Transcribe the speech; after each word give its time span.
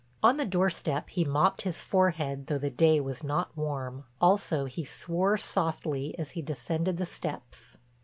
On 0.23 0.37
the 0.37 0.45
doorstep 0.47 1.11
he 1.11 1.23
mopped 1.23 1.61
his 1.61 1.81
forehead 1.81 2.47
though 2.47 2.57
the 2.57 2.71
day 2.71 2.99
was 2.99 3.23
not 3.23 3.55
warm, 3.55 4.05
also 4.19 4.65
he 4.65 4.83
swore 4.83 5.37
softly 5.37 6.17
as 6.17 6.31
he 6.31 6.41
descended 6.41 6.97
the 6.97 7.05
steps. 7.05 7.77